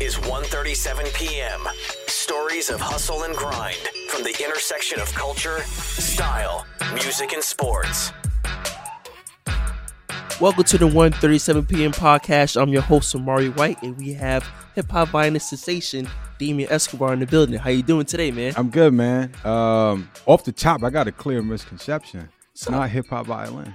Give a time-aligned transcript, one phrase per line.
[0.00, 1.60] is 1:37 p.m.
[2.06, 3.76] Stories of hustle and grind
[4.08, 6.64] from the intersection of culture, style,
[6.94, 8.12] music, and sports.
[10.40, 11.90] Welcome to the 1:37 p.m.
[11.90, 12.60] podcast.
[12.60, 16.08] I'm your host, Omari White, and we have hip hop violin sensation
[16.38, 17.58] Damien Escobar in the building.
[17.58, 18.52] How you doing today, man?
[18.56, 19.32] I'm good, man.
[19.44, 22.28] Um, off the top, I got a clear misconception.
[22.52, 23.74] It's not hip hop violin.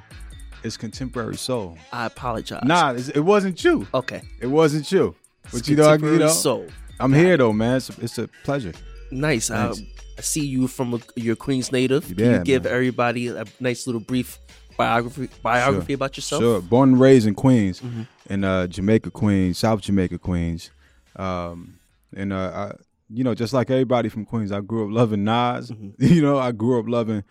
[0.64, 1.78] It's contemporary soul.
[1.92, 2.64] I apologize.
[2.64, 3.86] Nah, it wasn't you.
[3.93, 4.21] Okay.
[4.39, 5.14] It wasn't you.
[5.46, 6.68] It's But you know, I- you contemporary know, soul.
[7.00, 7.78] I'm here though, man.
[7.78, 8.74] It's, it's a pleasure.
[9.11, 9.50] Nice.
[9.50, 9.82] Thanks.
[10.18, 12.06] I see you from a, your Queens native.
[12.07, 12.74] Can Yeah, you give man.
[12.74, 14.37] everybody a nice little brief
[14.78, 15.96] biography biography Sure.
[15.96, 16.42] about yourself?
[16.42, 16.61] Sure.
[16.61, 18.01] Born and raised in Queens, Mm-hmm.
[18.34, 20.71] in uh, Jamaica, Queens, South Jamaica, Queens,
[21.15, 21.79] um,
[22.15, 22.75] and uh, I,
[23.10, 25.71] you know, just like everybody from Queens, I grew up loving Nas.
[25.71, 25.89] Mm-hmm.
[26.14, 27.23] You know, I grew up loving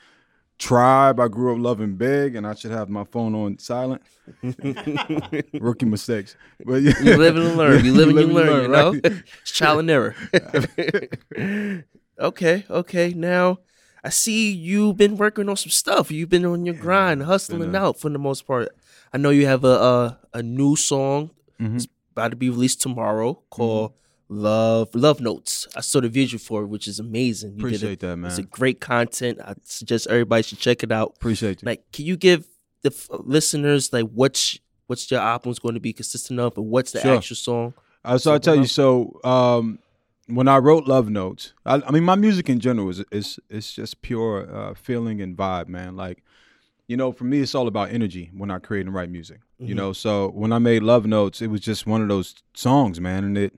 [0.63, 1.19] Tribe.
[1.19, 4.01] I grew up loving Big, and I should have my phone on silent.
[5.61, 6.95] Rookie mistakes, but yeah.
[7.03, 7.85] You live and learn.
[7.85, 8.63] You live and you learn.
[8.63, 9.05] You know, right?
[9.43, 10.15] it's trial and error.
[12.19, 13.13] okay, okay.
[13.15, 13.59] Now
[14.05, 16.11] I see you've been working on some stuff.
[16.11, 18.69] You've been on your grind, hustling a- out for the most part.
[19.13, 21.77] I know you have a a, a new song Mhm.
[21.77, 23.93] it's about to be released tomorrow called
[24.33, 25.67] Love Love Notes.
[25.77, 27.53] I saw the visual for it, which is amazing.
[27.53, 28.31] You did Appreciate that, man.
[28.31, 29.39] It's a great content.
[29.41, 31.15] I suggest everybody should check it out.
[31.17, 31.67] Appreciate you.
[31.67, 32.47] Like, can you give
[32.83, 36.93] the f- listeners like what's what's your album's going to be consistent of, and what's
[36.93, 37.17] the Sure.
[37.17, 37.75] actual song?
[38.05, 38.67] Uh, so I'll tell you.
[38.67, 39.79] So um,
[40.27, 43.73] when I wrote Love Notes, I, I mean, my music in general is is is
[43.73, 45.95] just pure uh, feeling and vibe, man.
[45.97, 46.23] Like,
[46.89, 49.41] you know, for me, it's all about energy when I create and write music.
[49.59, 53.01] You know, so when I made Love Notes, it was just one of those songs,
[53.01, 53.55] man, and it,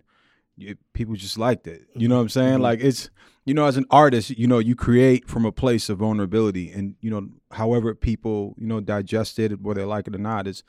[0.59, 1.87] it people just liked it.
[1.95, 2.55] You know what I'm saying?
[2.55, 2.63] Mm-hmm.
[2.63, 3.11] Like it's
[3.45, 6.95] you know, as an artist, you know, you create from a place of vulnerability, and
[7.01, 10.63] you know, however people you know digest it, whether they like it or not, is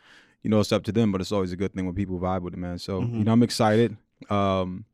[0.44, 1.12] you know, it's up to them.
[1.12, 2.78] But it's always a good thing when people vibe with it, man.
[2.78, 3.24] So you mm-hmm.
[3.24, 3.98] know, I'm excited.
[4.30, 4.86] Um,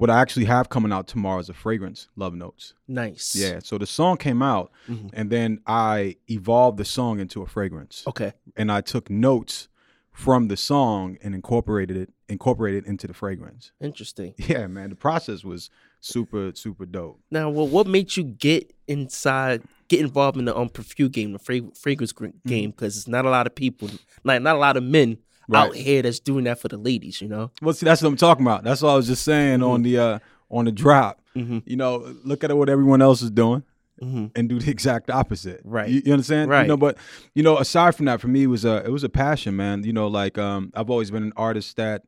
[0.00, 2.72] what I actually have coming out tomorrow is a fragrance, Love Notes.
[2.88, 3.36] Nice.
[3.36, 3.58] Yeah.
[3.62, 5.08] So the song came out, mm-hmm.
[5.12, 8.32] and then I evolved the song into a fragrance, Okay.
[8.56, 9.68] and I took notes
[10.12, 13.72] from the song and incorporated it incorporated into the fragrance.
[13.80, 14.34] Interesting.
[14.48, 14.90] Yeah, man.
[14.90, 17.20] The process was super super dope.
[17.30, 21.38] Now, well, what made you get inside, get involved in the um, perfume game, the
[21.38, 22.48] fra- fragrance gr- Mm-hmm.
[22.48, 22.70] game?
[22.70, 23.88] Because it's not a lot of people,
[24.24, 25.18] like not a lot of men
[25.52, 27.20] out here that's doing that for the ladies.
[27.20, 27.50] You know.
[27.62, 28.62] Well, see, that's what I'm talking about.
[28.64, 30.18] That's what I was just saying on the uh,
[30.50, 31.20] on the drop.
[31.36, 31.62] Mhm.
[31.66, 33.62] You know, look at what everyone else is doing.
[34.02, 34.30] Mhm.
[34.34, 35.60] and do the exact opposite.
[35.64, 35.88] Right.
[35.90, 36.50] You, you understand?
[36.50, 36.62] Right.
[36.62, 36.96] You know, but
[37.34, 39.84] you know, aside from that, for me, it was a it was a passion, man.
[39.84, 42.04] You know, like um, I've always been an artist that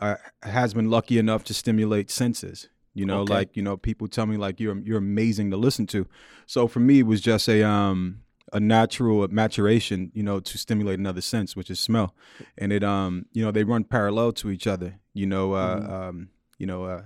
[0.00, 2.68] uh, has been lucky enough to stimulate senses.
[2.94, 3.34] You know, Okay.
[3.34, 6.06] like you know, people tell me like you're you're amazing to listen to.
[6.46, 8.20] So for me, it was just a um
[8.52, 12.14] a natural maturation, you know, to stimulate another sense, which is smell,
[12.58, 15.00] and it um you know they run parallel to each other.
[15.14, 15.92] You know, uh, Mm-hmm.
[15.92, 16.28] um
[16.58, 17.02] you know uh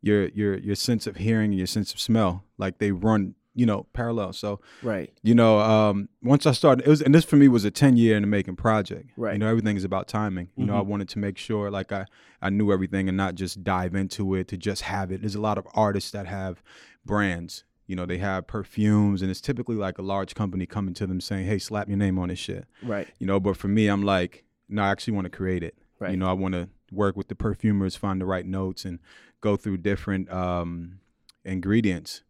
[0.00, 3.66] your your your sense of hearing and your sense of smell, like they run you
[3.66, 4.32] know parallel.
[4.32, 5.12] So Right.
[5.22, 7.96] you know, um, once I started, it was, and this for me was a ten
[7.96, 9.10] year in the making project.
[9.16, 9.30] Right.
[9.30, 9.34] Mm-hmm.
[9.34, 10.48] You know, everything is about timing.
[10.56, 12.06] You know, I wanted to make sure like I
[12.40, 15.20] I knew everything and not just dive into it to just have it.
[15.20, 16.62] There's a lot of artists that have
[17.04, 17.64] brands.
[17.86, 21.20] You know, they have perfumes, and it's typically like a large company coming to them
[21.20, 23.08] saying, "Hey, slap your name on this shit." Right.
[23.18, 25.76] You know, but for me, I'm like, no, I actually want to create it.
[25.98, 26.12] Right.
[26.12, 28.98] You know, I want to work with the perfumers, find the right notes, and
[29.40, 31.00] go through different um,
[31.44, 32.22] ingredients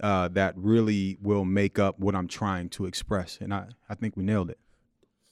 [0.00, 3.38] uh, that really will make up what I'm trying to express.
[3.40, 4.58] And I, I think we nailed it.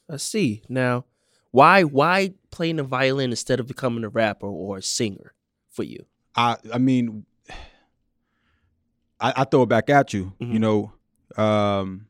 [0.09, 0.63] I see.
[0.69, 1.05] Now,
[1.51, 5.35] why why playing the violin instead of becoming a rapper or a singer
[5.71, 6.05] for you?
[6.35, 7.25] I, I mean,
[9.21, 10.33] I, I throw it back at you.
[10.41, 10.53] Mhm.
[10.53, 10.93] You know,
[11.37, 12.07] um,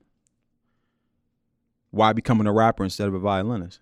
[1.91, 3.81] why becoming a rapper instead of a violinist?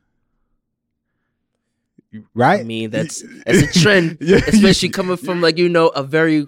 [2.34, 2.61] Right?
[2.61, 4.41] I mean, that's that's a trend, Yeah.
[4.47, 6.47] especially coming from like you know a very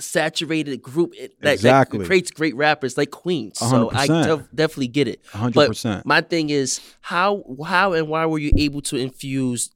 [0.00, 1.98] saturated group that, Exactly.
[1.98, 3.52] that creates great rappers like Queen.
[3.54, 4.24] So I 100%.
[4.26, 5.20] def- definitely get it.
[5.32, 5.54] hundred
[5.84, 9.70] But my thing is how how and why were you able to infuse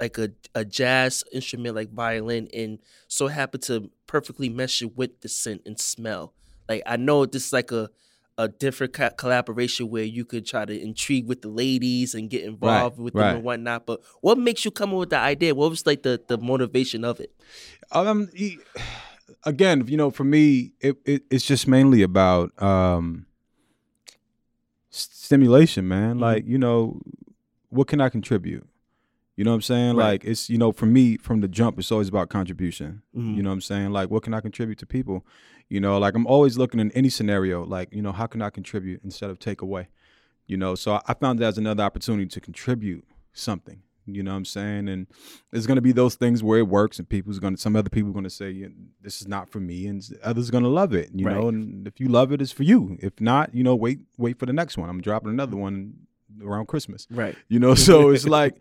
[0.00, 2.78] like a, a jazz instrument like violin and
[3.08, 6.32] so happen to perfectly mesh it with the scent and smell?
[6.68, 7.90] Like I know this is like a
[8.40, 12.44] a different co- collaboration where you could try to intrigue with the ladies and get
[12.44, 13.34] involved with them right.
[13.34, 13.84] and whatnot.
[13.84, 15.56] But what makes you come up with the idea?
[15.56, 17.32] What was like the the motivation of it?
[17.90, 18.58] Um, e-
[19.44, 23.26] again, you know, for me, it, it it's just mainly about um
[24.90, 26.16] stimulation, man.
[26.16, 26.20] Mhm.
[26.20, 27.00] Like, you know,
[27.68, 28.66] what can I contribute?
[29.36, 29.96] You know what I'm saying?
[29.96, 30.04] Right.
[30.12, 33.02] Like, it's you know, for me, from the jump, it's always about contribution.
[33.16, 33.36] Mhm.
[33.36, 33.90] You know what I'm saying?
[33.90, 35.24] Like, what can I contribute to people?
[35.68, 38.50] You know, like I'm always looking in any scenario, like, you know, how can I
[38.50, 39.88] contribute instead of take away?
[40.46, 43.04] You know, so I found that as another opportunity to contribute
[43.34, 43.82] something
[44.14, 44.88] You know what I'm saying?
[44.88, 45.06] And
[45.50, 48.14] there's gonna be those things where it works, and people's gonna some other people are
[48.14, 48.68] gonna say
[49.02, 51.10] this is not for me, and others are gonna love it.
[51.14, 52.98] You know, and if you love it, it's for you.
[53.00, 54.88] If not, you know, wait wait for the next one.
[54.88, 55.94] I'm dropping another one
[56.42, 57.06] around Christmas.
[57.10, 57.36] Right.
[57.48, 58.56] You know, so it's like,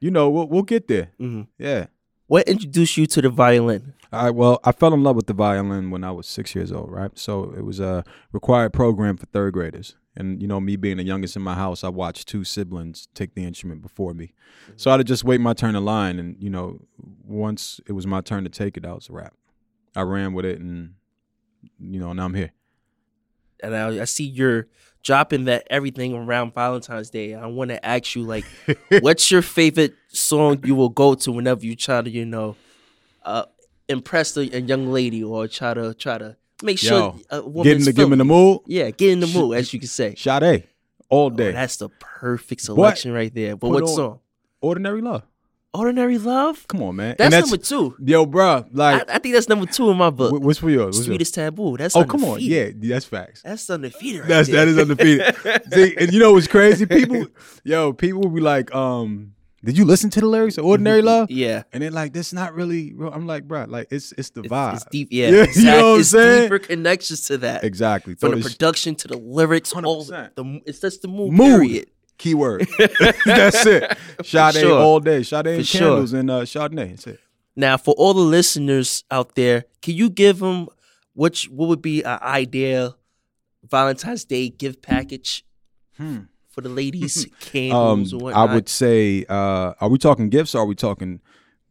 [0.00, 1.10] you know, we'll we'll get there.
[1.18, 1.86] hmm Yeah.
[2.30, 3.92] What introduced you to the violin?
[4.12, 4.30] All right.
[4.30, 7.10] Well, I fell in love with the violin when I was six years old, right?
[7.18, 9.96] So it was a required program for third graders.
[10.14, 13.34] And, you know, me being the youngest in my house, I watched two siblings take
[13.34, 14.32] the instrument before me.
[14.76, 16.20] So I had to just wait my turn in line.
[16.20, 16.78] And, you know,
[17.26, 19.34] once it was my turn to take it, I was a wrap.
[19.96, 20.94] I ran with it and,
[21.80, 22.52] you know, now I'm here.
[23.60, 24.68] And I, I see you're
[25.02, 27.34] dropping that everything around Valentine's Day.
[27.34, 28.44] I want to ask you, like,
[29.00, 32.56] what's your favorite song you will go to whenever you try to, you know,
[33.24, 33.44] uh,
[33.88, 37.64] impress a, a young lady or try to try to make sure Yo, a woman's
[37.64, 39.88] Getting to give me feeling the mood, Yeah, get in the mood, as you can
[39.88, 40.14] say.
[40.16, 40.64] Sade,
[41.08, 41.52] all Oh, day.
[41.52, 43.56] that's the perfect selection right there.
[43.56, 44.20] But what song?
[44.60, 45.22] Ordinary love.
[45.72, 46.66] Ordinary Love.
[46.66, 47.14] Come on, man.
[47.16, 47.94] That's, and number two.
[48.04, 50.32] Yo, bro, like, I, I think that's number two in my book.
[50.32, 50.96] wh- what's for yours?
[50.96, 51.06] What's yours?
[51.06, 51.76] Sweetest taboo.
[51.76, 52.40] That's Oh, come on.
[52.40, 53.42] Yeah, that's facts.
[53.42, 54.22] That's undefeated.
[54.22, 54.66] Right That's there.
[54.66, 55.36] that is undefeated.
[55.72, 56.86] See, and you know what's crazy?
[56.86, 57.26] People,
[57.62, 61.30] yo, people will be like, um, did you listen to the lyrics of Ordinary Love?
[61.30, 61.64] Yeah.
[61.72, 63.12] And they're like, that's not really real.
[63.12, 64.76] I'm like, bro, like it's it's the vibe.
[64.76, 65.08] it's deep.
[65.12, 65.46] Yeah.
[65.54, 66.42] You know what I'm it's saying?
[66.44, 67.64] deeper connections to that.
[67.64, 68.14] Exactly.
[68.14, 70.34] From the production to the lyrics, 100%.
[70.34, 71.32] the it's just the mood.
[71.32, 71.60] Mood.
[71.60, 71.90] Period.
[72.18, 72.66] keyword.
[73.26, 73.96] that's it.
[74.24, 74.80] Sade sure.
[74.80, 75.22] all day.
[75.22, 75.80] Sade and sure.
[75.80, 76.90] candles and uh, Chardonnay.
[76.90, 77.20] That's it.
[77.56, 80.68] Now, for all the listeners out there, can you give them
[81.12, 82.96] which what would be an ideal
[83.68, 85.44] Valentine's Day gift package
[85.98, 86.20] Hmm.
[86.50, 87.26] For the ladies?
[87.40, 91.20] Um, Candles or I would say, uh, are we talking gifts or are we talking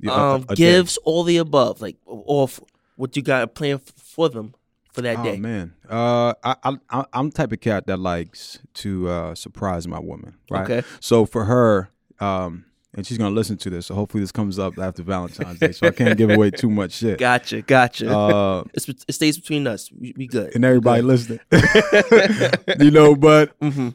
[0.08, 0.84] uh, a- um, a day?
[1.04, 2.60] all the above, like or f-
[2.96, 4.54] what you got planned f- for them
[4.92, 5.38] for that Oh day.
[5.38, 6.56] man, uh, I,
[6.90, 10.70] I the type of cat that likes to uh, surprise my woman, right?
[10.70, 10.88] Okay.
[11.00, 11.90] So for her,
[12.20, 12.66] um,
[12.96, 15.88] and she's gonna listen to this, so hopefully this comes up after Valentine's Day, so
[15.88, 17.20] I can't give away too much shit.
[17.20, 18.10] Gotcha, gotcha.
[18.10, 19.92] Uh, it's, it stays between us.
[19.92, 20.56] We, we good.
[20.56, 21.40] and everybody listening,
[22.80, 23.90] you know, but hmm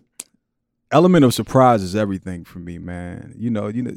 [0.94, 3.35] element of surprise is everything for me, man.
[3.37, 3.93] You know, you know,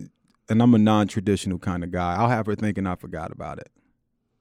[0.50, 2.16] and I'm a non-traditional kind of guy.
[2.16, 3.70] I'll have her thinking I forgot about it.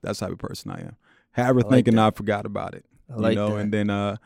[0.03, 0.97] That's the type of person I am.
[1.33, 1.99] Have her like thinking.
[1.99, 2.85] I forgot about it.
[3.11, 3.61] I like you know, that.
[3.61, 4.17] and then uh,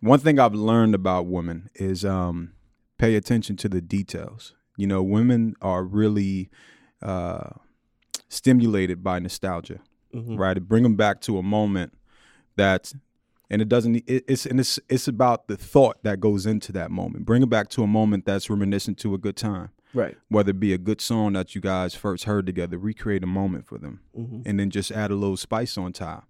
[0.00, 2.52] one thing I've learned about women is um,
[2.98, 4.54] pay attention to the details.
[4.76, 6.50] You know, women are really
[7.02, 7.50] uh,
[8.28, 9.80] stimulated by nostalgia
[10.12, 10.54] hmm right?
[10.54, 11.94] To bring them back to a moment
[12.56, 12.92] that,
[13.52, 14.02] and it doesn't.
[14.08, 17.24] It's and it's it's about the thought that goes into that moment.
[17.24, 20.16] Bring it back to a moment that's reminiscent to a good time, Right.
[20.28, 22.78] whether it be a good song that you guys first heard together.
[22.78, 26.24] Recreate a moment for them, hmm and then just add a little spice on top,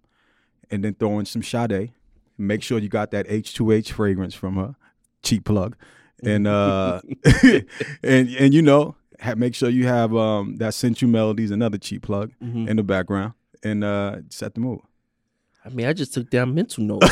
[0.69, 1.91] and then throw in some Sade.
[2.37, 4.75] Make sure you got that H two H fragrance from her,
[5.23, 5.75] cheap plug,
[6.23, 7.01] and uh,
[8.03, 8.95] and and you know.
[9.21, 12.83] Ha- make sure you have um, that Sensual Melodies, another cheap plug hmm in the
[12.83, 13.33] background,
[13.63, 14.79] and uh, set the mood.
[15.65, 17.07] I mean, I just took down mental notes.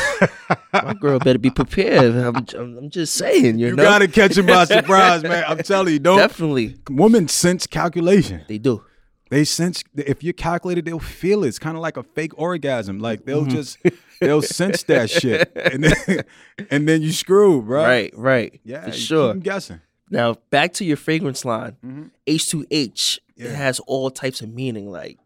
[0.72, 2.14] My girl better be prepared.
[2.14, 3.82] I'm, I'm, I'm just saying, you, You know.
[3.82, 5.44] gotta catch him by surprise, man.
[5.48, 6.18] I'm telling you, don't.
[6.18, 8.42] Definitely, Women sense calculation.
[8.48, 8.84] they do.
[9.30, 11.48] They sense if you're calculated, they'll feel it.
[11.48, 12.98] It's kind of like a fake orgasm.
[12.98, 13.50] Like they'll Mm-hmm.
[13.56, 13.78] just
[14.20, 16.24] they'll sense that shit, and then
[16.70, 17.82] and then you screw, bro.
[17.82, 18.60] Right, right.
[18.64, 19.28] Yeah, for you sure.
[19.28, 19.80] Keep 'em guessing.
[20.10, 21.76] Now back to your fragrance line.
[21.82, 22.10] Mhm.
[22.26, 23.18] H2H.
[23.38, 25.18] It has all types of meaning, like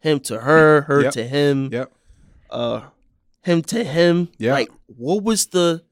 [0.00, 1.12] him to her, her Yep.
[1.12, 1.92] to him, Yep.
[2.52, 2.82] Uh,
[3.42, 4.28] him to him.
[4.38, 4.52] Yeah.
[4.52, 5.82] Like, what was the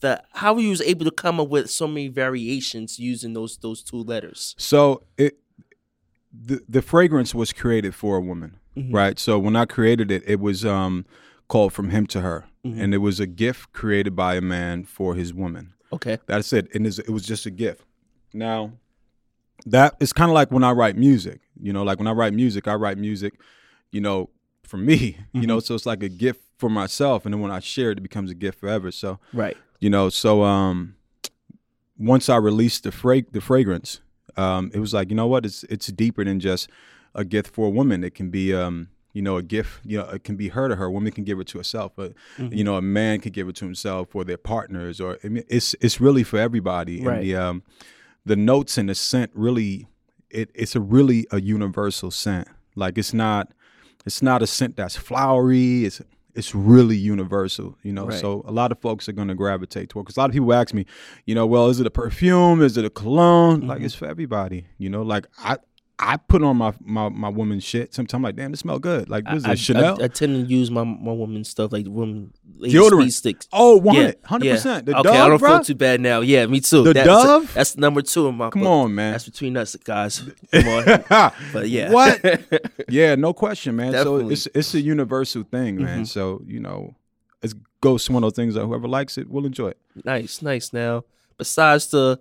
[0.00, 3.82] the how you was able to come up with so many variations using those those
[3.82, 4.54] two letters?
[4.58, 5.38] So it
[6.32, 8.92] the the fragrance was created for a woman, Mhm.
[8.94, 9.18] right?
[9.18, 11.04] So when I created it, it was um
[11.48, 12.80] called from him to her, Mhm.
[12.80, 15.74] and it was a gift created by a man for his woman.
[15.92, 16.18] Okay.
[16.26, 16.68] That's it.
[16.74, 17.82] And it was just a gift.
[18.32, 18.72] Now,
[19.66, 21.40] that is kind of like when I write music.
[21.60, 23.34] You know, like when I write music, I write music,
[23.90, 24.30] you know,
[24.70, 25.16] for me.
[25.32, 27.98] You know, so it's like a gift for myself, and then when I share it,
[27.98, 28.90] it becomes a gift forever.
[28.90, 29.56] So Right.
[29.80, 30.94] you know, so um,
[31.98, 34.00] once I released the fra- the fragrance,
[34.36, 35.44] um, it was like you know what?
[35.46, 36.68] It's it's deeper than just
[37.14, 38.04] a gift for a woman.
[38.04, 39.80] It can be um, you know, a gift.
[39.84, 40.86] You know, it can be her to her.
[40.86, 42.54] A woman can give it to herself, but Mm-hmm.
[42.54, 45.44] you know, a man can give it to himself or their partners, or I mean,
[45.48, 47.02] it's it's really for everybody.
[47.02, 47.14] Right.
[47.18, 47.62] And the um,
[48.24, 49.86] the notes and the scent really,
[50.30, 52.48] it it's a really a universal scent.
[52.76, 53.52] Like it's not
[54.06, 55.84] it's not a scent that's flowery.
[55.84, 56.00] It's
[56.34, 58.06] it's really universal, you know.
[58.06, 58.20] Right.
[58.20, 60.06] So a lot of folks are going to gravitate toward.
[60.06, 60.86] Because a lot of people ask me,
[61.26, 62.62] you know, well, is it a perfume?
[62.62, 63.60] Is it a cologne?
[63.60, 63.68] Mm-hmm.
[63.68, 65.02] Like it's for everybody, you know.
[65.02, 65.56] Like I
[66.02, 67.92] I put on my my my woman's shit.
[67.92, 69.10] Sometimes I'm like, damn, this smell good.
[69.10, 70.00] Like, what is I, this, Chanel?
[70.00, 73.12] I, I tend to use my my woman's stuff like woman Deodorant.
[73.12, 73.46] sticks.
[73.52, 74.54] oh, yeah, it, hundred yeah.
[74.54, 74.86] percent.
[74.86, 75.50] The okay, Dove, I don't bro?
[75.50, 76.20] feel too bad now.
[76.20, 76.84] Yeah, me too.
[76.84, 77.52] The that's, Dove?
[77.52, 78.48] That's number two in my.
[78.48, 78.70] Come book.
[78.70, 79.12] on, man.
[79.12, 80.20] That's between us guys.
[80.52, 81.32] Come on.
[81.52, 81.92] but yeah.
[81.92, 82.24] What?
[82.88, 83.92] yeah, no question, man.
[83.92, 84.36] Definitely.
[84.36, 86.02] So it's it's a universal thing, man.
[86.02, 86.06] Mhm.
[86.06, 86.94] So you know,
[87.42, 89.78] it's goes one of those things that whoever likes it will enjoy it.
[90.02, 90.72] Nice, nice.
[90.72, 91.04] Now,
[91.36, 92.20] besides the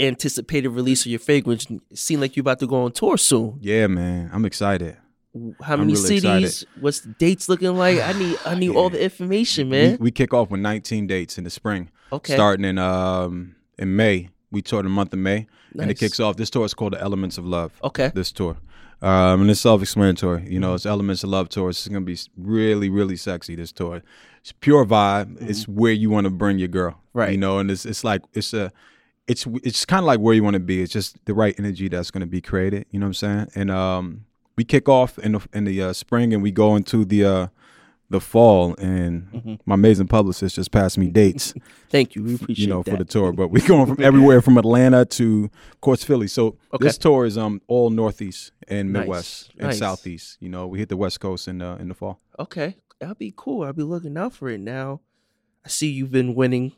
[0.00, 3.58] anticipated release of your fragrance, Seem like you're about to go on tour soon.
[3.60, 4.30] Yeah, man.
[4.32, 4.96] I'm excited.
[5.62, 6.64] How many really cities?
[6.80, 8.00] What's the dates looking like?
[8.00, 9.92] I need I need all the information, man.
[9.92, 12.34] We, we kick off with 19 dates in the spring, okay.
[12.34, 14.30] starting in um in May.
[14.50, 15.46] We tour the month of May,
[15.78, 16.36] and it kicks off.
[16.36, 17.72] This tour is called the Elements of Love.
[17.84, 18.10] Okay.
[18.12, 18.56] This tour,
[19.00, 20.42] um, and it's self-explanatory.
[20.42, 20.60] You Mm-hmm.
[20.62, 21.70] know, it's Elements of Love tour.
[21.70, 23.54] It's gonna be really, really sexy.
[23.54, 24.02] This tour,
[24.40, 25.40] it's pure vibe.
[25.48, 27.18] It's where you want to bring your girl, Mm-hmm.
[27.18, 27.30] Right.
[27.30, 28.72] You know, and it's it's like it's a
[29.30, 30.82] it's it's kind of like where you want to be.
[30.82, 32.86] It's just the right energy that's going to be created.
[32.90, 33.46] You know what I'm saying?
[33.54, 34.24] And um,
[34.56, 37.46] we kick off in the in the uh, spring, and we go into the uh,
[38.10, 38.74] the fall.
[38.78, 39.54] And Mm-hmm.
[39.64, 41.54] my amazing publicist just passed me dates,
[41.90, 42.24] Thank you.
[42.24, 42.90] We appreciate you know, that.
[42.90, 43.32] for the tour.
[43.32, 46.26] But we're going from everywhere from Atlanta to, of course, Philly.
[46.26, 46.84] So Okay.
[46.86, 49.00] this tour is um all Northeast and Nice.
[49.00, 49.78] Midwest and Nice.
[49.78, 50.36] Southeast.
[50.40, 52.20] You know, we hit the West Coast in the in the fall.
[52.38, 53.62] Okay, that'll be cool.
[53.64, 55.00] I'll be looking out for it now.
[55.64, 56.72] I see you've been winning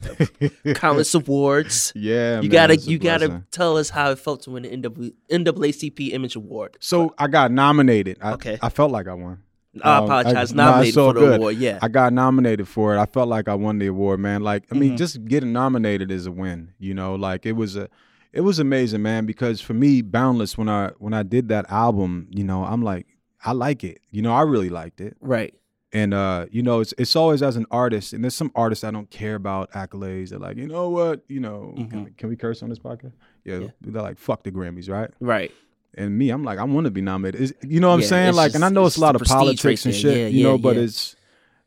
[0.74, 1.92] countless awards.
[1.96, 5.12] Yeah, you man, gotta you gotta tell us how it felt to win the NW,
[5.30, 6.76] NAACP Image Award.
[6.80, 8.18] So I got nominated.
[8.20, 8.58] I, Okay.
[8.62, 9.42] I felt like I won.
[9.82, 10.54] I Um, apologize.
[10.54, 11.36] nah, Nominated all for the good.
[11.36, 11.56] award.
[11.56, 11.78] Yeah.
[11.82, 12.98] I got nominated for it.
[12.98, 14.42] I felt like I won the award, man.
[14.42, 14.98] Like, I mean, Mhm.
[14.98, 16.72] just getting nominated is a win.
[16.78, 17.88] You know, like it was a,
[18.32, 19.26] it was amazing, man.
[19.26, 23.06] Because for me, Boundless, when I when I did that album, you know, I'm like,
[23.44, 24.00] I like it.
[24.10, 25.16] You know, I really liked it.
[25.20, 25.54] right.
[25.92, 28.90] And uh, you know, it's it's always as an artist, and there's some artists I
[28.90, 30.28] don't care about accolades.
[30.30, 32.04] They're like, you know what, you know, can, Mhm.
[32.04, 33.12] we, can we curse on this podcast?
[33.44, 33.68] Yeah, Yeah.
[33.80, 35.10] they're like, fuck the Grammys, right?
[35.18, 35.50] Right.
[35.94, 37.40] And me, I'm like, I want to be nominated.
[37.40, 38.34] It's- you know what I'm saying?
[38.34, 40.42] Like, and I know it's it's a lot of politics right and shit, Yeah, you
[40.42, 41.16] know, yeah, but it's,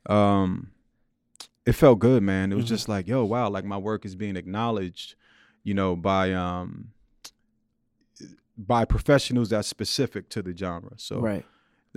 [0.06, 0.70] um,
[1.66, 2.52] it felt good, man.
[2.52, 2.70] It was Mhm.
[2.70, 5.16] just like, yo, wow, like my work is being acknowledged,
[5.64, 6.90] you know, by um,
[8.58, 10.92] by professionals that's specific to the genre.
[10.98, 11.46] So right.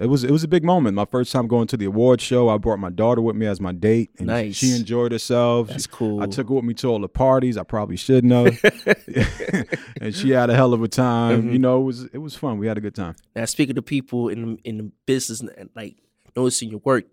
[0.00, 0.94] It was it was a big moment.
[0.96, 2.48] My first time going to the award show.
[2.48, 4.56] I brought my daughter with me as my date, and Nice.
[4.56, 5.68] she enjoyed herself.
[5.68, 6.20] That's cool.
[6.22, 7.56] I took her with me to all the parties.
[7.56, 8.96] I probably shouldn't have,
[10.00, 11.44] and she had a hell of a time.
[11.44, 11.52] Mhm.
[11.52, 12.58] You know, it was it was fun.
[12.58, 13.14] We had a good time.
[13.36, 15.42] Now, speaking to people in the, in the business,
[15.74, 15.96] like
[16.36, 17.04] noticing your work,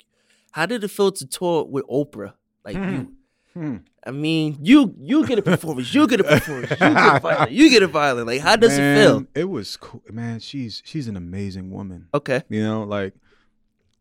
[0.51, 2.33] how did it feel to tour with Oprah?
[2.65, 3.13] Like you,
[3.53, 3.77] Hmm.
[4.05, 7.51] I mean, you you get a performance, you get a performance, you get a violent,
[7.51, 8.27] you get a violent.
[8.27, 9.27] Like, how does Man, it feel?
[9.35, 10.39] It was cool, man.
[10.39, 12.07] She's she's an amazing woman.
[12.13, 13.13] Okay, You know, like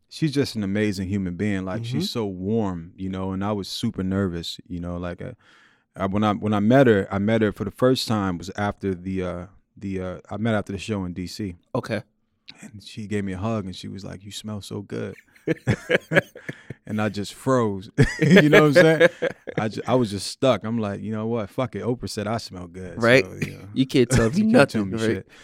[0.09, 1.65] she's just an amazing human being.
[1.65, 1.99] Like Mm-hmm.
[1.99, 2.93] she's so warm.
[2.95, 4.59] You know, and I was super nervous.
[4.67, 5.33] You know, like uh,
[5.95, 8.49] I, when I when I met her, I met her for the first time was
[8.55, 9.45] after the uh
[9.77, 11.55] the uh I met after the show in D.C.
[11.75, 12.03] okay,
[12.61, 15.15] and she gave me a hug and she was like, "You smell so good."
[16.85, 17.89] and I just froze.
[18.19, 19.09] you know what I'm saying?
[19.57, 20.63] I, ju- I was just stuck.
[20.63, 21.49] I'm like, you know what?
[21.49, 21.83] Fuck it.
[21.83, 23.01] Oprah said I smell good.
[23.01, 23.25] right.
[23.25, 23.67] So, you know.
[23.73, 24.97] You can't tell me can't tell nothing, me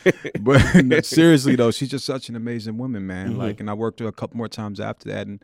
[0.03, 0.13] right?
[0.23, 0.43] shit.
[0.43, 3.33] But no, seriously though, she's just such an amazing woman, man.
[3.33, 3.37] Mhm.
[3.37, 5.41] Like, and I worked with her a couple more times after that, and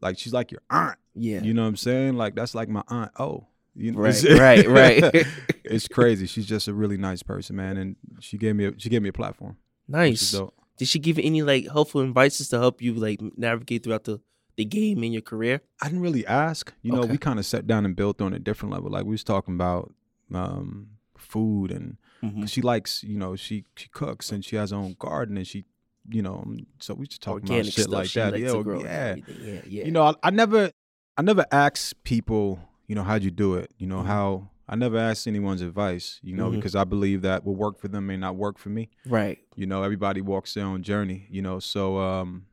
[0.00, 0.98] like she's like your aunt.
[1.14, 2.14] Yeah, You know what I'm saying?
[2.16, 3.10] Like that's like my aunt.
[3.18, 5.26] Oh, you know, right, right, right.
[5.64, 6.26] it's crazy.
[6.26, 9.08] She's just a really nice person, man, and she gave me a, she gave me
[9.08, 9.56] a platform.
[9.88, 10.34] nice.
[10.80, 14.18] Did she give any like helpful advices to help you like navigate throughout the
[14.56, 15.60] the game in your career?
[15.82, 16.72] I didn't really ask.
[16.80, 17.12] You know, Okay.
[17.12, 18.90] we kind of sat down and built on a different level.
[18.90, 19.92] Like we was talking about
[20.32, 22.48] um, food, and Mhm.
[22.48, 25.64] she likes, you know, she she cooks and she has her own garden, and she,
[26.10, 28.38] you know, um, so we just talking Organic about shit like that.
[28.40, 29.22] Yeah, yeah.
[29.28, 29.84] yeah, yeah.
[29.84, 30.70] You know, I, I never,
[31.18, 33.70] I never asked people, you know, how'd you do it?
[33.78, 34.06] You know, Mhm.
[34.06, 36.20] how I never asked anyone's advice.
[36.22, 36.54] You know, Mhm.
[36.56, 38.88] because I believe that what worked for them may not work for me.
[39.06, 39.38] right.
[39.56, 41.26] You know, everybody walks their own journey.
[41.28, 42.46] You know, so um,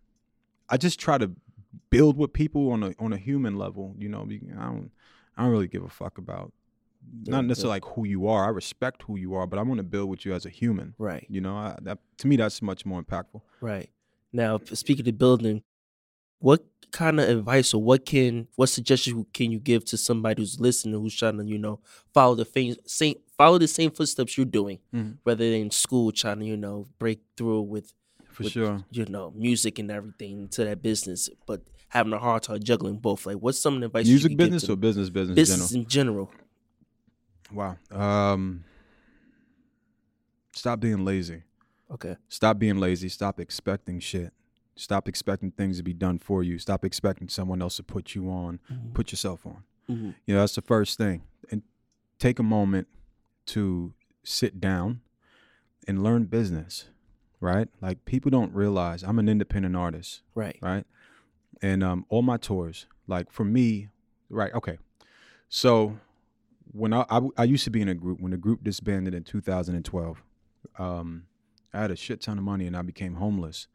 [0.69, 1.31] I just try to
[1.89, 3.95] build with people on a on a human level.
[3.99, 4.91] You know, I don't
[5.37, 6.51] I don't really give a fuck about
[7.23, 7.47] Yeah, not yeah.
[7.49, 8.45] necessarily like who you are.
[8.45, 10.95] I respect who you are, but I want to build with you as a human.
[10.97, 11.25] Right.
[11.29, 13.41] You know, I, that to me that's much more impactful.
[13.61, 13.89] Right.
[14.33, 15.63] Now, speaking of building,
[16.39, 20.59] what kind of advice or what can what suggestions can you give to somebody who's
[20.59, 21.79] listening who's trying to you know
[22.13, 25.17] follow the same same follow the same footsteps you're doing, Mhm.
[25.23, 27.93] whether they're in school trying to you know break through with
[28.31, 28.85] For with, sure.
[28.91, 33.25] you know music and everything to that business, but having a hard time juggling both.
[33.25, 36.31] Like, what's some advice Music business or business business, business in in general?
[37.49, 37.77] general?
[37.91, 38.31] Wow.
[38.33, 38.63] Um,
[40.53, 41.43] stop being lazy.
[41.91, 42.15] Okay.
[42.29, 43.07] Stop being lazy.
[43.09, 44.33] Stop expecting shit.
[44.77, 46.57] Stop expecting things to be done for you.
[46.59, 48.59] Stop expecting someone else to put you on.
[48.71, 48.93] Mhm.
[48.93, 49.63] Put yourself on.
[49.89, 50.15] Mhm.
[50.25, 51.23] You know, that's the first thing.
[51.51, 51.63] And
[52.19, 52.87] take a moment
[53.47, 53.93] to
[54.23, 55.01] sit down
[55.87, 56.89] and learn business,
[57.39, 57.69] right?
[57.81, 60.57] Like people don't realize I'm an independent artist, Right.
[60.61, 60.85] right?
[61.61, 63.89] And um, all my tours, like for me,
[64.29, 64.53] right?
[64.53, 64.77] Okay,
[65.49, 65.97] so
[66.71, 69.23] when I, I I used to be in a group when the group disbanded in
[69.23, 70.21] 2012,
[70.77, 71.23] um,
[71.73, 73.67] I had a shit ton of money and I became homeless,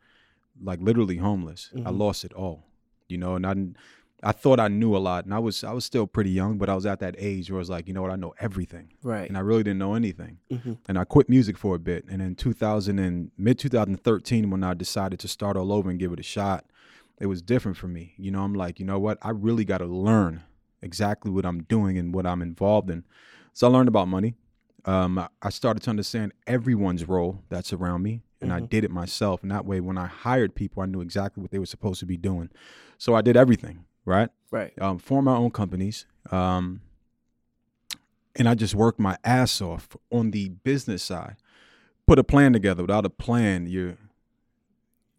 [0.60, 1.70] like literally homeless.
[1.74, 1.98] I Mhm.
[1.98, 2.64] lost it all,
[3.08, 3.54] you know, and I.
[4.24, 6.68] I thought I knew a lot, and I was I was still pretty young, but
[6.68, 8.92] I was at that age where I was like, you know what, I know everything,
[9.02, 9.28] Right.
[9.28, 10.78] and I really didn't know anything Mhm.
[10.86, 12.04] and I quit music for a bit.
[12.08, 16.12] And in 2000 and mid 2013, when I decided to start all over and give
[16.12, 16.66] it a shot,
[17.18, 18.14] it was different for me.
[18.16, 19.18] You know, I'm like, you know what?
[19.22, 20.42] I really got to learn
[20.82, 23.02] exactly what I'm doing and what I'm involved in.
[23.52, 24.36] So I learned about money.
[24.84, 28.68] Um, I- I started to understand everyone's role that's around me, and I Mhm.
[28.70, 29.42] did it myself.
[29.42, 32.06] And that way, when I hired people, I knew exactly what they were supposed to
[32.06, 32.50] be doing.
[32.98, 34.28] So I did everything, right?
[34.50, 34.72] Right.
[34.82, 36.04] um, form my own companies.
[36.30, 36.82] Um,
[38.36, 41.36] and I just worked my ass off on the business side.
[42.06, 42.82] Put a plan together.
[42.82, 43.96] Without a plan, you're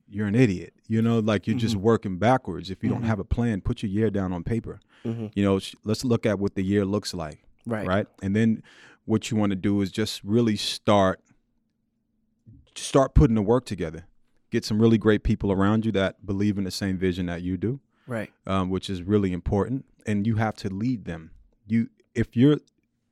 [0.07, 0.73] you're an idiot.
[0.87, 1.81] You know, like you're just Mhm.
[1.81, 2.69] working backwards.
[2.69, 3.05] If you don't Mhm.
[3.07, 4.79] have a plan, put your year down on paper.
[5.03, 7.87] hmm You know, sh- let's look at what the year looks like, Right.
[7.87, 8.07] right?
[8.21, 8.61] And then
[9.05, 11.19] what you want to do is just really start
[12.75, 14.05] start putting the work together.
[14.51, 17.57] Get some really great people around you that believe in the same vision that you
[17.57, 18.31] do Right.
[18.45, 21.31] um, which is really important, and you have to lead them.
[21.67, 22.57] You if you're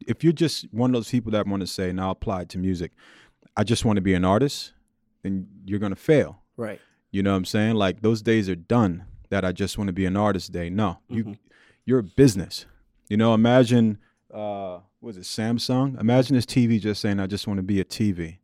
[0.08, 2.58] if you're just one of those people that want to say, "Now apply it to
[2.58, 2.92] music,"
[3.58, 4.74] I just want to be an artist,
[5.24, 6.42] then you're gonna fail.
[6.58, 6.80] Right.
[7.12, 7.76] You know what I'm saying?
[7.76, 9.06] Like those days are done.
[9.30, 10.70] That I just want to be an artist day.
[10.70, 11.38] No, you Mhm.
[11.86, 12.66] you're a business.
[13.10, 13.98] You know, imagine
[14.34, 16.00] uh, was it Samsung?
[16.00, 18.40] Imagine this TV just saying, "I just want to be a TV."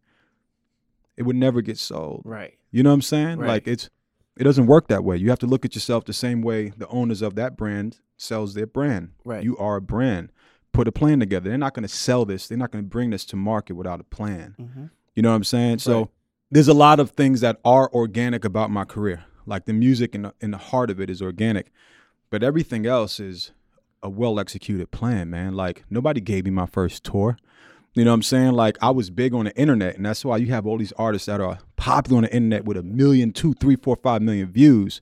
[1.17, 2.21] It would never get sold.
[2.25, 2.53] Right.
[2.71, 3.39] You know what I'm saying?
[3.39, 3.47] Right.
[3.47, 3.89] Like it's
[4.37, 5.17] it doesn't work that way.
[5.17, 8.53] You have to look at yourself the same way the owners of that brand sells
[8.53, 9.11] their brand.
[9.25, 9.43] Right.
[9.43, 10.31] You are a brand.
[10.73, 11.49] Put a plan together.
[11.49, 12.47] They're not going to sell this.
[12.47, 14.53] They're not going to bring this to market without a plan.
[14.57, 15.79] hmm You know what I'm saying?
[15.79, 16.11] So
[16.51, 19.25] there's a lot of things that are organic about my career.
[19.47, 21.71] Like the music and the, and the heart of it is organic,
[22.29, 23.53] but everything else is
[24.03, 25.55] a well executed plan, man.
[25.55, 27.37] Like nobody gave me my first tour.
[27.97, 28.51] You know what I'm saying?
[28.53, 31.25] Like I was big on the internet, and that's why you have all these artists
[31.25, 35.01] that are popular on the internet with a million, two, three, four, five million views,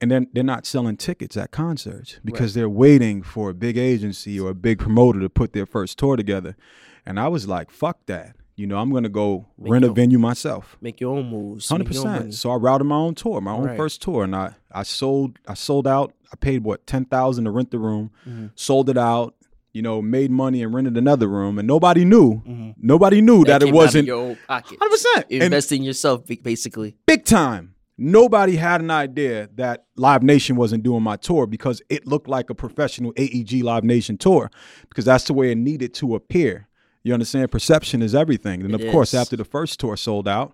[0.00, 4.38] and then they're not selling tickets at concerts because they're waiting for a big agency
[4.38, 6.56] or a big promoter to put their first tour together.
[7.04, 8.36] And I was like, fuck that.
[8.54, 10.76] You know, I'm gonna go Make rent a your- venue myself.
[10.80, 11.68] Make your own moves.
[11.68, 12.18] Hundred make your own money.
[12.26, 12.34] percent.
[12.34, 13.76] So I routed my own tour, my own Right.
[13.76, 16.12] first tour, and I I sold I sold out.
[16.32, 18.50] I paid what ten thousand to rent the room, Mhm.
[18.54, 19.34] sold it out.
[19.72, 22.42] You know, made money and rented another room, and nobody knew.
[22.46, 22.74] Mhm.
[22.78, 24.78] Nobody knew that, it came out wasn't your own pocket.
[24.78, 25.26] hundred percent.
[25.30, 26.96] And Invest in yourself, basically.
[27.06, 27.74] big time.
[27.96, 32.50] Nobody had an idea that Live Nation wasn't doing my tour because it looked like
[32.50, 34.50] a professional AEG Live Nation tour
[34.88, 36.68] because that's the way it needed to appear.
[37.04, 37.50] You understand?
[37.50, 38.62] Perception is everything.
[38.62, 40.52] And It of course, after the first tour sold out,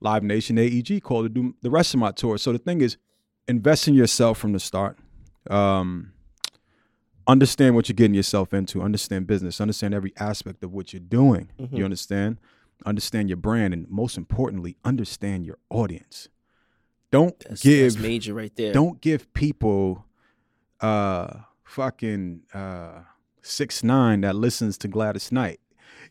[0.00, 2.36] Live Nation AEG called to do the rest of my tour.
[2.38, 2.96] So the thing is,
[3.46, 4.98] invest in yourself from the start.
[5.50, 6.12] Um,
[7.28, 8.82] understand what you're getting yourself into.
[8.82, 9.60] Understand business.
[9.60, 11.50] Understand every aspect of what you're doing.
[11.60, 11.76] Mhm.
[11.78, 12.38] You understand?
[12.86, 16.28] Understand your brand, and most importantly, understand your audience.
[17.10, 18.72] Don't That's, give that's major right there.
[18.72, 20.04] don't give people
[20.80, 23.00] uh fucking uh
[23.42, 25.60] six nine that listens to Gladys Knight.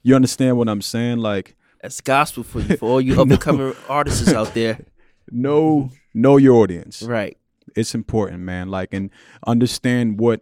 [0.04, 1.18] You understand what I'm saying?
[1.20, 4.80] Like That's gospel for you, for all you up and coming artists out there.
[5.32, 7.02] know know your audience.
[7.04, 7.38] Right.
[7.76, 8.70] It's important, man.
[8.70, 9.10] Like and
[9.46, 10.42] understand what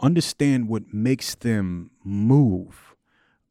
[0.00, 2.94] understand what makes them move.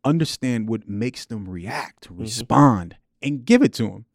[0.03, 2.21] Understand what makes them react, mm-hmm.
[2.21, 4.05] respond, and give it to them.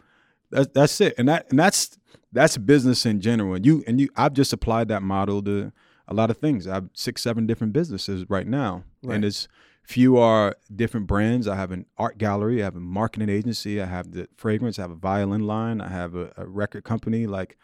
[0.51, 1.15] That's that's it.
[1.17, 1.99] And that and that's
[2.31, 3.55] that's business in general.
[3.55, 5.73] And you and you I've just applied that model to
[6.07, 6.67] a lot of things.
[6.67, 8.85] I have six, seven different businesses right now.
[9.03, 9.17] Right.
[9.17, 9.49] And it's
[9.83, 11.49] few are different brands.
[11.49, 14.83] I have an art gallery, I have a marketing agency, I have the fragrance, I
[14.83, 17.57] have a violin line, I have a, a record company, like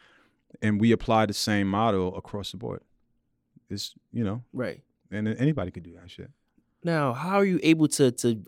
[0.62, 2.80] and we apply the same model across the board.
[3.70, 4.82] It's you know, Right.
[5.10, 6.30] and anybody could do that shit.
[6.82, 8.44] Now, how are you able to to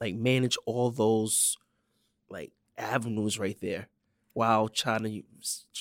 [0.00, 1.56] like manage all those
[2.28, 3.88] like avenues right there
[4.32, 5.22] while trying to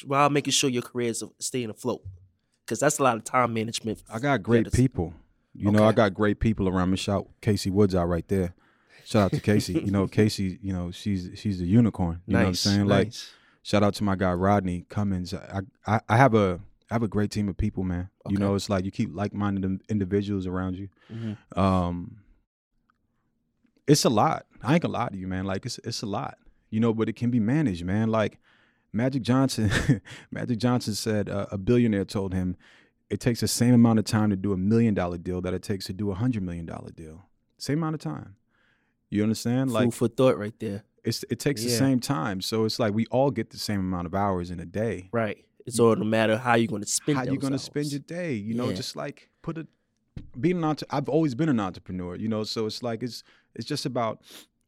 [0.05, 2.03] while making sure your career is staying afloat?
[2.65, 4.03] Because that's a lot of time management.
[4.13, 5.13] I got great people.
[5.53, 6.97] You know, I got great people around me.
[6.97, 8.53] Shout Casey Woods out right there.
[9.03, 9.73] Shout out to Casey.
[9.73, 12.21] you know, Casey, you know, she's she's a unicorn.
[12.27, 12.85] You know what I'm Nice, saying?
[12.87, 13.31] Like nice.
[13.63, 15.33] shout out to my guy Rodney Cummins.
[15.33, 18.09] I, I I have a I have a great team of people, man.
[18.27, 20.89] You know, it's like you keep like minded individuals around you.
[21.11, 21.57] Mhm.
[21.57, 22.17] Um
[23.87, 24.45] it's a lot.
[24.61, 25.45] I ain't gonna lie to you, man.
[25.45, 26.37] Like it's it's a lot.
[26.69, 28.09] You know, but it can be managed, man.
[28.09, 28.39] Like
[28.93, 29.71] Magic Johnson,
[30.31, 32.55] Magic Johnson said uh, a billionaire told him
[33.09, 35.63] it takes the same amount of time to do a million dollar deal that it
[35.63, 37.25] takes to do a hundred million dollar deal.
[37.57, 38.35] Same amount of time.
[39.09, 39.69] You understand?
[39.69, 40.83] Food Like for thought right there.
[41.03, 42.41] it's it takes the same time.
[42.41, 45.09] So it's like we all get the same amount of hours in a day.
[45.11, 45.43] Right.
[45.65, 47.17] It's all no matter how you're going to spend.
[47.17, 48.33] How you those gonna spend your day?
[48.33, 48.75] You know, Yeah.
[48.75, 49.67] just like put a
[50.39, 52.15] being an entre- I've always been an entrepreneur.
[52.15, 53.23] You know, so it's like it's
[53.55, 54.21] it's just about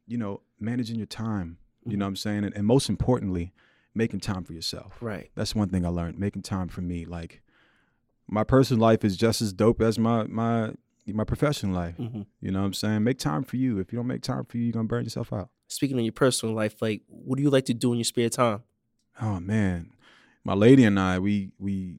[0.06, 1.58] you know managing your time.
[1.84, 1.98] You Mm-hmm.
[1.98, 3.52] know what I'm saying, and, and most importantly,
[3.94, 4.96] making time for yourself.
[5.02, 5.30] Right.
[5.34, 6.18] That's one thing I learned.
[6.18, 7.04] Making time for me.
[7.04, 7.42] Like
[8.28, 10.72] my personal life is just as dope as my my
[11.06, 11.96] my professional life.
[11.96, 13.04] hmm You know what I'm saying?
[13.04, 13.78] Make time for you.
[13.78, 15.50] If you don't make time for you, you're gonna burn yourself out.
[15.68, 18.28] Speaking of your personal life, like, what do you like to do in your spare
[18.30, 18.62] time?
[19.20, 19.90] Oh man,
[20.44, 21.96] my lady and I we we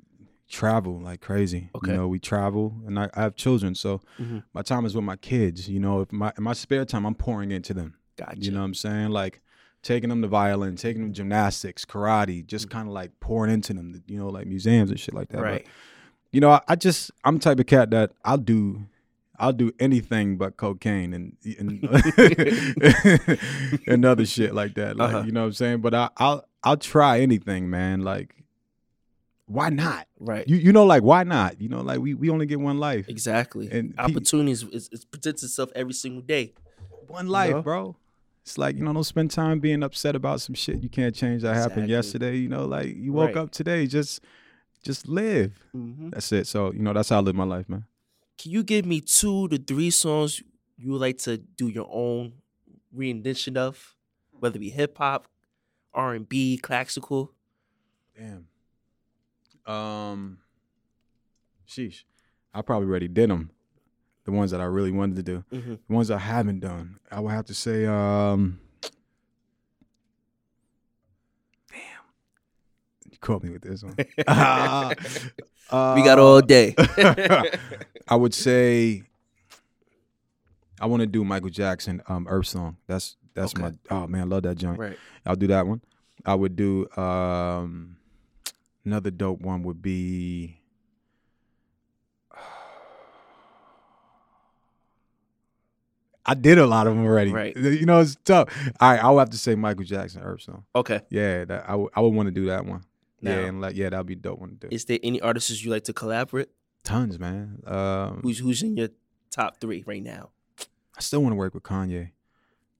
[0.48, 1.70] travel like crazy.
[1.76, 1.92] Okay.
[1.92, 4.44] You know, we travel, and I, I have children, so Mhm.
[4.54, 5.68] my time is with my kids.
[5.68, 7.96] You know, if my in my spare time, I'm pouring into them.
[8.18, 8.40] Gotcha.
[8.40, 9.10] You know what I'm saying?
[9.10, 9.42] Like
[9.82, 13.74] taking them to violin, taking them to gymnastics, karate, just kind of like pouring into
[13.74, 14.02] them.
[14.08, 15.38] You know, like museums and shit like that.
[15.38, 15.68] But, right.
[16.32, 18.86] you know, I, I just I'm the type of cat that I'll do.
[19.40, 21.84] I'll do anything but cocaine and and,
[23.88, 24.96] and other shit like that.
[24.98, 25.24] Like Uh-huh.
[25.26, 25.82] you know what I'm saying.
[25.82, 28.02] But I, I'll I'll try anything, man.
[28.02, 28.36] Like,
[29.48, 30.08] why not?
[30.20, 30.48] Right.
[30.48, 31.60] You you know, like why not?
[31.62, 33.08] You know, like we we only get one life.
[33.10, 33.70] exactly.
[33.72, 36.54] and pe- Opportunities is, is presents itself every single day.
[37.08, 37.62] One life, know?
[37.62, 37.98] bro.
[38.44, 41.42] It's like you know, don't spend time being upset about some shit you can't change
[41.42, 42.38] that happened yesterday.
[42.38, 43.38] You know, like you woke Right.
[43.38, 44.22] up today, just
[44.84, 45.54] just live.
[45.72, 46.46] hmm That's it.
[46.48, 47.86] So you know, that's how I live my life, man.
[48.38, 50.42] Can you give me two to three songs
[50.78, 52.34] you would like to do your own
[52.92, 53.96] rendition of,
[54.32, 55.28] whether it be hip hop,
[55.94, 57.32] R and B, classical?
[58.18, 58.48] Damn.
[59.66, 60.40] Um.
[61.68, 62.04] Sheesh.
[62.54, 63.52] I probably already did them.
[64.26, 65.44] The ones that I really wanted to do.
[65.52, 65.76] Mm-hmm.
[65.88, 67.00] The ones I haven't done.
[67.12, 67.86] I would have to say.
[67.86, 68.60] Um.
[71.72, 71.80] Damn.
[73.10, 73.96] You caught me with this one.
[74.28, 74.94] Uh,
[75.72, 76.76] we got all day.
[78.08, 79.04] I would say.
[80.80, 82.78] I want to do Michael Jackson, um, Earth Song.
[82.88, 83.72] That's that's my.
[83.90, 84.78] Oh man, I love that joint.
[84.78, 84.98] right.
[85.26, 85.82] I'll do that one.
[86.26, 87.98] I would do um
[88.84, 90.60] another dope one would be
[96.26, 97.32] I did a lot of them already.
[97.32, 97.56] Right.
[97.56, 98.50] You know, it's tough.
[98.80, 100.66] All right, I would have to say Michael Jackson, Earth Song.
[100.76, 101.02] Okay.
[101.10, 102.84] Yeah, that I would I would want to do that one.
[103.22, 104.68] Now, yeah, and like yeah, that'd be a dope one to do.
[104.72, 106.50] is there any artists you like to collaborate?
[106.84, 107.62] Tons, man.
[107.66, 108.90] Um, Who's who's in your
[109.32, 110.30] top three right now?
[110.98, 112.12] I still want to work with Kanye.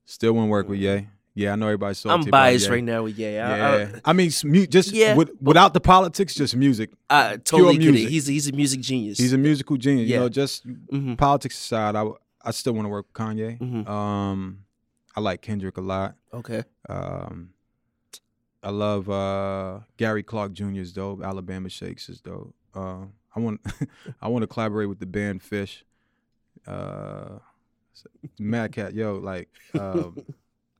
[0.04, 1.08] Still want to work with Ye.
[1.34, 2.72] Yeah, I know everybody's salty I'm biased Ye.
[2.72, 3.56] right now with yeah.
[3.78, 6.92] Yeah, I, mean, s- mu- just Yeah, with, without the politics, just music.
[7.10, 7.92] I, I totally get it.
[7.92, 8.08] music.
[8.10, 9.18] He's he's a music genius.
[9.18, 10.08] He's a musical genius.
[10.08, 10.20] You Yeah.
[10.20, 12.06] know, just hmm politics aside, I
[12.42, 13.58] I still want to work with Kanye.
[13.58, 13.86] Mhm.
[13.88, 14.60] Um,
[15.16, 16.14] I like Kendrick a lot.
[16.32, 16.62] Okay.
[16.88, 17.50] Um,
[18.66, 20.80] I love uh, Gary Clark Jr.
[20.80, 21.22] is dope.
[21.22, 22.52] Alabama Shakes is dope.
[22.74, 23.60] Uh, I want
[24.20, 25.82] I want to collaborate with the band Phish.
[26.66, 27.38] Uh,
[28.40, 29.48] Mad Cat, yo, like
[29.78, 30.18] um,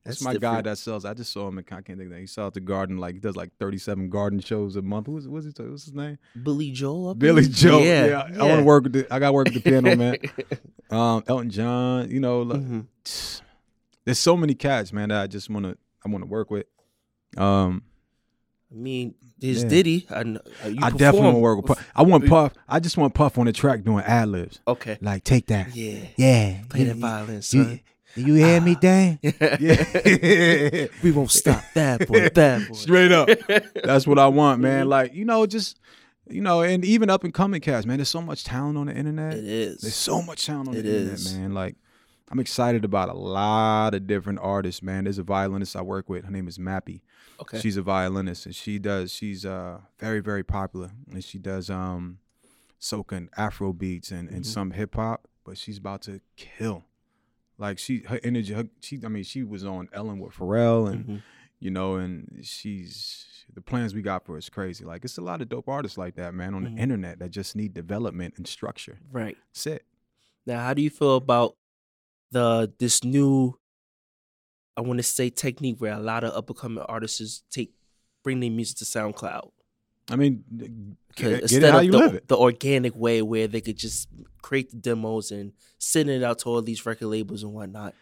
[0.03, 1.05] That's my guy that sells.
[1.05, 1.59] I just saw him.
[1.59, 2.19] In, I can't think of that.
[2.19, 2.97] He sells at the garden.
[2.97, 5.07] Like he does like thirty seven garden shows a month.
[5.07, 6.17] Who's what's his what's his name?
[6.43, 7.15] Billy Joel.
[7.15, 7.55] Billy believe?
[7.55, 7.79] Joe.
[7.79, 8.05] Yeah.
[8.05, 9.07] Yeah, I want to work with the.
[9.09, 10.17] I got to work with the piano man.
[10.89, 12.09] Um, Elton John.
[12.11, 12.85] You know, like, Mhm.
[14.05, 15.77] there's so many cats, man, that I just want to.
[16.05, 16.65] I want to work with.
[17.37, 17.83] Um,
[18.71, 19.69] I mean, there's Yeah.
[19.69, 20.07] Diddy.
[20.09, 20.23] I, uh,
[20.67, 21.91] you I definitely want to work with Puff.
[21.95, 22.53] I want Puff.
[22.67, 24.59] I just want Puff on the track doing ad libs.
[24.67, 24.97] Okay.
[25.01, 25.75] Like, take that.
[25.75, 25.99] Yeah.
[26.17, 26.61] Yeah.
[26.69, 27.79] Play You- that violin, You, son.
[28.15, 29.19] you hear me, Dan?
[29.23, 30.87] Yeah.
[31.03, 32.29] we won't stop that boy.
[32.33, 32.73] That boy.
[32.73, 33.29] Straight up.
[33.83, 34.87] That's what I want, man.
[34.89, 35.79] Like, you know, just
[36.29, 37.99] you know, and even up and coming cats, man.
[37.99, 39.33] There's so much talent on the internet.
[39.35, 39.77] It is.
[39.79, 41.53] There's so much talent on It the internet, man.
[41.53, 41.75] Like,
[42.29, 45.05] I'm excited about a lot of different artists, man.
[45.05, 46.25] There's a violinist I work with.
[46.25, 46.99] Her name is Mappy.
[47.39, 47.59] Okay.
[47.59, 49.13] She's a violinist, and she does.
[49.13, 52.19] She's uh very very popular, and she does um
[52.79, 54.45] soca and Afro beats and and Mhm.
[54.45, 55.27] some hip hop.
[55.43, 56.85] But she's about to kill.
[57.57, 58.53] Like she, her energy.
[58.53, 61.21] Her, she, I mean, she was on Ellen with Pharrell, and Mhm.
[61.59, 64.83] you know, and she's the plans we got for her is crazy.
[64.85, 66.75] Like it's a lot of dope artists like that, man, on Mhm.
[66.75, 68.99] the internet that just need development and structure.
[69.11, 69.37] Right.
[69.53, 69.85] That's it.
[70.45, 71.55] Now, how do you feel about
[72.31, 73.57] the this new?
[74.77, 77.71] I want to say technique where a lot of up and coming artists take
[78.23, 79.49] bring their music to SoundCloud.
[80.09, 80.43] I mean,
[81.15, 84.07] get, instead of the, the organic way where they could just
[84.41, 87.93] create the demos and send it out to all these record labels and whatnot.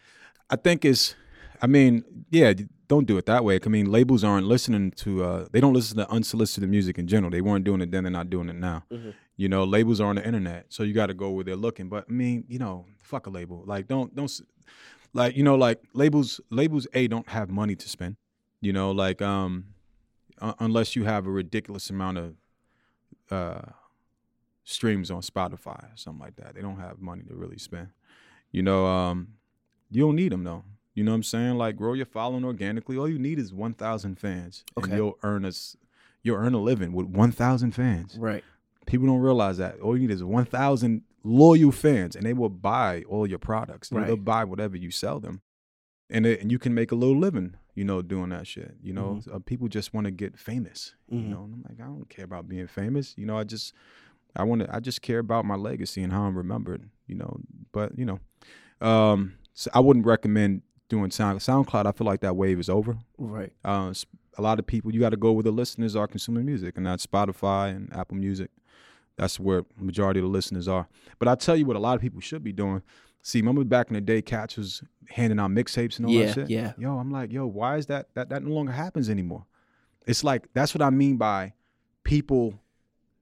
[0.48, 1.14] I think it's.
[1.62, 2.52] I mean, yeah,
[2.86, 3.58] don't do it that way.
[3.64, 5.24] I mean, labels aren't listening to.
[5.24, 7.30] uh They don't listen to unsolicited music in general.
[7.30, 8.04] They weren't doing it then.
[8.04, 8.84] They're not doing it now.
[8.92, 9.14] Mhm.
[9.36, 11.88] You know, labels are on the internet, so you got to go where they're looking.
[11.88, 13.64] But I mean, you know, fuck a label.
[13.66, 14.30] Like, don't don't.
[15.16, 16.40] Like, you know, like labels.
[16.50, 18.16] Labels a don't have money to spend.
[18.60, 19.66] You know, like um,
[20.40, 22.34] un- unless you have a ridiculous amount of
[23.30, 23.70] uh
[24.64, 26.54] streams on Spotify or something like that.
[26.54, 27.88] They don't have money to really spend.
[28.52, 29.28] You know, um,
[29.90, 30.64] you don't need them though.
[30.94, 31.56] You know what I'm saying?
[31.56, 32.96] Like grow your following organically.
[32.96, 34.90] All you need is 1,000 fans, Okay.
[34.90, 35.76] and you'll earn us.
[36.22, 38.16] You'll earn a living with 1,000 fans.
[38.18, 38.42] Right.
[38.86, 39.78] People don't realize that.
[39.80, 43.90] All you need is 1,000 loyal fans, and they will buy all your products.
[43.90, 44.06] Right.
[44.06, 45.42] They'll buy whatever you sell them,
[46.08, 47.56] and it, and you can make a little living.
[47.74, 48.74] You know, doing that shit.
[48.82, 50.94] You know, uh, people just want to get famous.
[51.12, 51.22] Mhm.
[51.24, 53.12] You know, and I'm like, I don't care about being famous.
[53.18, 53.74] You know, I just,
[54.34, 54.74] I want to.
[54.74, 56.88] I just care about my legacy and how I'm remembered.
[57.06, 57.40] You know,
[57.72, 58.20] but you know,
[58.80, 61.84] um, so I wouldn't recommend doing Sound SoundCloud.
[61.86, 62.96] I feel like that wave is over.
[63.18, 63.52] Right.
[63.64, 63.92] Uh,
[64.38, 66.86] a lot of people, you got to go where the listeners are consuming music, and
[66.86, 68.50] that's Spotify and Apple Music.
[69.16, 70.88] That's where majority of the listeners are.
[71.18, 72.82] But I tell you what, a lot of people should be doing.
[73.22, 76.34] See, remember back in the day, Catch was handing out mixtapes and all Yeah, that
[76.34, 76.50] shit.
[76.50, 76.72] yeah.
[76.78, 78.08] Yo, I'm like, yo, why is that?
[78.14, 79.46] That that no longer happens anymore.
[80.06, 81.54] It's like that's what I mean by
[82.04, 82.60] people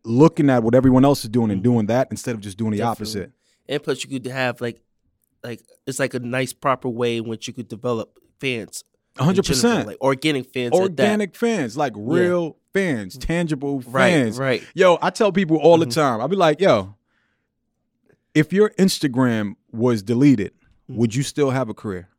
[0.05, 1.65] looking at what everyone else is doing and mm.
[1.65, 2.79] doing that instead of just doing the.
[2.79, 2.91] Definitely.
[2.91, 3.33] opposite.
[3.69, 4.81] And plus, you could have like,
[5.43, 8.85] like it's like a nice proper way in which you could develop fans.
[9.19, 9.87] hundred percent.
[9.87, 10.75] like organic fans.
[10.75, 14.39] Organic fans, like real fans, tangible fans.
[14.39, 14.61] Right.
[14.61, 14.69] right.
[14.75, 15.89] Yo, I tell people all Mm-hmm.
[15.89, 16.21] the time.
[16.21, 16.95] I'll be like, yo,
[18.35, 20.53] if your Instagram was deleted,
[20.91, 20.97] Mm-hmm.
[21.01, 22.11] would you still have a career?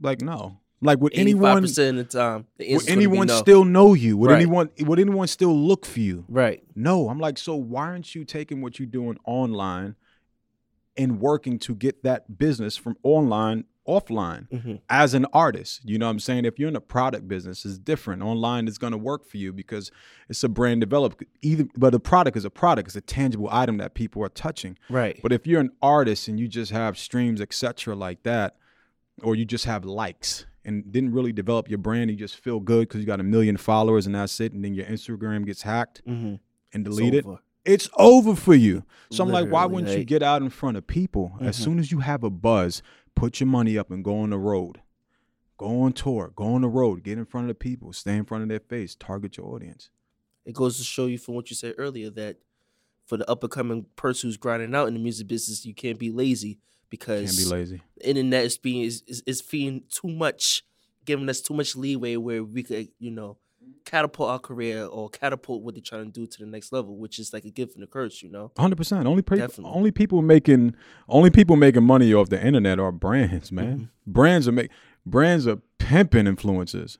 [0.00, 0.58] Like, no.
[0.82, 3.36] Like, would anyone percent of the time, the would answer's gonna be anyone no.
[3.38, 4.16] still know you?
[4.18, 4.36] Would Right.
[4.42, 6.24] anyone would anyone still look for you?
[6.28, 6.62] Right.
[6.76, 7.08] No.
[7.08, 9.96] I'm like, so why aren't you taking what you're doing online
[10.98, 14.80] and working to get that business from online offline Mhm.
[14.90, 15.80] as an artist?
[15.84, 16.44] You know what I'm saying?
[16.44, 18.22] If you're in a product business, it's different.
[18.22, 19.90] Online is going to work for you because
[20.28, 21.24] it's a brand developed.
[21.42, 22.88] Either, but a product is a product.
[22.88, 24.76] It's a tangible item that people are touching.
[24.90, 25.18] Right.
[25.22, 28.56] But if you're an artist and you just have streams, etc., like that,
[29.22, 32.88] or you just have likes and didn't really develop your brand, you just feel good
[32.88, 36.02] because you got a million followers and that's it, and then your Instagram gets hacked
[36.06, 36.34] Mm-hmm.
[36.74, 37.24] and deleted,
[37.64, 38.84] it's over for you.
[39.10, 41.62] So I'm like, why wouldn't you get out in front of people as Mhm.
[41.64, 42.82] soon as you have a buzz?
[43.18, 44.80] Put your money up and go on the road.
[45.56, 46.32] Go on tour.
[46.36, 47.02] Go on the road.
[47.02, 47.92] Get in front of the people.
[47.92, 48.94] Stay in front of their face.
[48.94, 49.90] Target your audience.
[50.44, 52.36] It goes to show you from what you said earlier that
[53.06, 55.98] for the up and coming person who's grinding out in the music business, you can't
[55.98, 57.82] be lazy because Can't be lazy.
[57.96, 60.62] the internet is being is, is, is being too much,
[61.04, 63.36] giving us too much leeway where we could, you know,
[63.84, 67.18] catapult our career or catapult what they're trying to do to the next level, which
[67.18, 68.52] is like a gift and a curse, you know.
[68.58, 69.06] Hundred percent.
[69.06, 69.64] Only Definitely.
[69.66, 70.74] only people making,
[71.08, 73.74] only people making money off the internet are brands, man.
[73.74, 74.12] Mm-hmm.
[74.12, 74.70] Brands are make,
[75.06, 76.98] brands are pimping influences,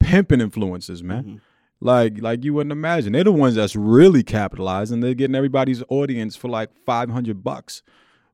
[0.00, 1.24] pimping influences, man.
[1.24, 1.40] Mhm.
[1.80, 3.12] Like, like you wouldn't imagine.
[3.12, 5.00] They're the ones that's really capitalizing.
[5.00, 7.82] They're getting everybody's audience for like five hundred bucks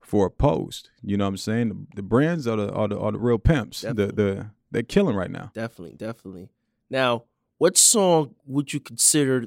[0.01, 0.91] for a post.
[1.03, 1.69] You know what I'm saying?
[1.69, 3.81] The, the brands are the are the, are the real pimps.
[3.83, 5.51] The, the they're killing right now.
[5.55, 6.49] Definitely, definitely.
[6.89, 7.25] Now,
[7.63, 9.47] what song would you consider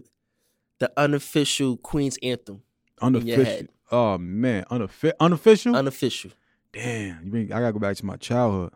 [0.79, 2.61] the unofficial Queen's anthem?
[3.01, 3.67] Unofficial.
[3.91, 5.75] Oh man, unoffi- unofficial.
[5.75, 6.31] Unofficial.
[6.71, 8.71] Damn, you mean I gotta go back to my childhood.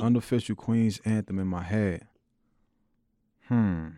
[0.00, 2.06] Unofficial Queen's anthem in my head.
[3.48, 3.88] Hmm.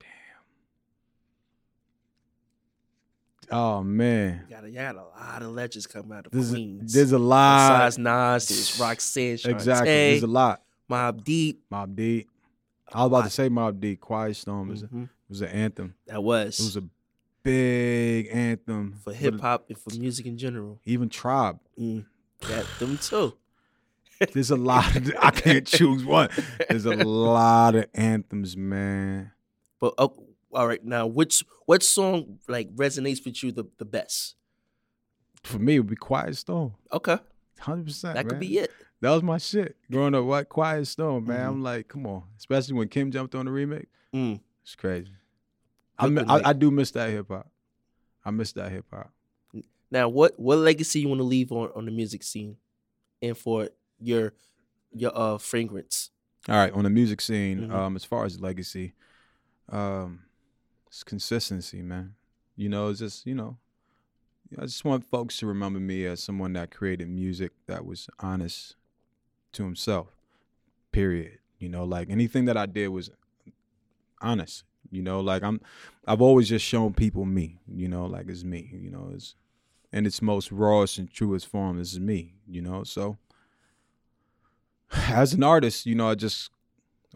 [0.00, 0.08] Damn.
[3.52, 6.50] Oh man, You got, a, you got a lot of legends coming out of there's
[6.50, 6.92] a, Queens.
[6.92, 7.68] there's a lot.
[7.68, 9.86] Besides Nas, there's Roxanne, Shanté, exactly.
[9.92, 10.62] There's a lot.
[10.90, 11.62] Mobb Deep.
[11.72, 12.28] Mobb Deep.
[12.92, 14.00] I was about to say Mobb Deep.
[14.00, 15.08] Quiet Storm was, Mhm.
[15.28, 15.94] was an anthem.
[16.06, 16.84] That was, It was a
[17.42, 20.80] big anthem for hip hop and for music in general.
[20.84, 21.58] Even Tribe.
[21.78, 22.04] Mm,
[22.48, 23.34] that them too.
[24.34, 24.94] There's a lot.
[24.96, 26.28] Of, I can't choose one.
[26.68, 29.32] There's a lot of anthems, man.
[29.80, 30.14] But oh,
[30.52, 34.34] all right, now which what song like resonates with you the, the best?
[35.42, 36.74] For me, it would be Quiet Storm.
[36.92, 37.16] Okay,
[37.60, 38.14] Hundred percent.
[38.16, 38.70] that could be it.
[39.00, 39.76] That was my shit.
[39.90, 41.40] Growing up, what Quiet Storm, man.
[41.40, 41.48] Mhm.
[41.48, 42.24] I'm like, come on.
[42.38, 43.88] Especially when Kim jumped on the remake.
[44.14, 44.40] Mm.
[44.62, 45.10] It's crazy.
[45.98, 47.50] I, mi- Brooklyn, like- I, I do miss that hip hop.
[48.24, 49.10] I miss that hip hop.
[49.90, 52.56] Now, what what legacy you want to leave on on the music scene,
[53.20, 54.32] and for your
[54.92, 56.10] your uh fragrance?
[56.48, 57.72] All right, on the music scene, Mhm.
[57.72, 58.94] um, as far as legacy,
[59.68, 60.20] um,
[60.86, 62.14] it's consistency, man.
[62.56, 63.58] You know, it's just you know,
[64.58, 68.76] I just want folks to remember me as someone that created music that was honest
[69.52, 70.08] to himself.
[70.92, 71.38] Period.
[71.58, 73.10] You know, like anything that I did was
[74.20, 74.64] honest.
[74.90, 75.60] You know, like I'm,
[76.06, 77.60] I've always just shown people me.
[77.72, 78.70] You know, like it's me.
[78.72, 79.34] You know, it's
[79.92, 81.78] in its most rawest and truest form.
[81.78, 82.34] This is me.
[82.48, 83.18] You know, so
[85.08, 86.50] as an artist, you know, I just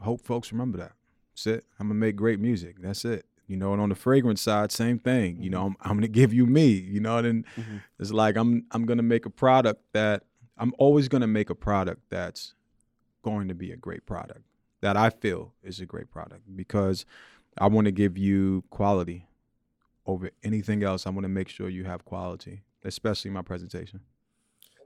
[0.01, 0.93] hope folks remember that.
[1.33, 1.65] That's it.
[1.81, 2.77] I'm gonna make great music.
[2.81, 3.27] That's it.
[3.47, 5.43] You know, and on the fragrance side, same thing.
[5.43, 6.69] You know, I'm, I'm gonna give you me.
[6.69, 7.83] You know, and Mhm.
[7.99, 10.23] it's like I'm I'm gonna make a product that
[10.57, 12.55] I'm always gonna make a product that's
[13.23, 14.43] going to be a great product
[14.85, 17.07] that I feel is a great product because
[17.57, 19.27] I want to give you quality
[20.05, 21.07] over anything else.
[21.07, 24.01] I want to make sure you have quality, especially my presentation.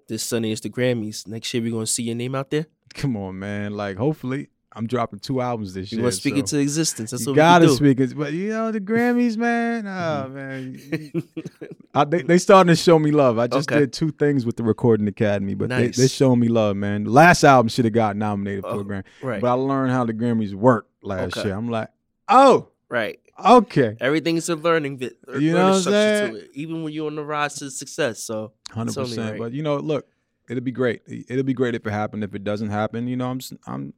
[0.07, 1.27] This Sunday is the Grammys.
[1.27, 2.67] Next year we're gonna see your name out there.
[2.95, 3.77] Come on, man.
[3.77, 6.01] Like, hopefully, I'm dropping two albums this You year.
[6.01, 7.11] You want to speak so into existence.
[7.11, 7.77] That's you what gotta we do.
[7.77, 9.87] speak it, but you know the Grammys, man.
[9.89, 11.13] Oh man,
[11.95, 13.39] I, they they starting to show me love.
[13.39, 13.81] I just Okay.
[13.81, 15.97] did two things with the Recording Academy, but they Nice.
[15.97, 17.05] they showing me love, man.
[17.05, 19.41] The last album should have got nominated for Oh, a Grammy, right.
[19.41, 21.49] but I learned how the Grammys work last Okay.
[21.49, 21.57] year.
[21.57, 21.89] I'm like,
[22.29, 23.19] oh, right.
[23.45, 25.17] okay, Everything's a learning bit.
[25.39, 25.95] You know what I'm
[26.37, 28.23] it, even when you're on the rise to success.
[28.23, 29.31] So 100%.
[29.31, 29.39] right.
[29.39, 30.07] But you know, look,
[30.51, 31.03] it'll be great.
[31.07, 32.23] It'll be great if it happened.
[32.23, 33.95] If it doesn't happen, you know, I'm I'm.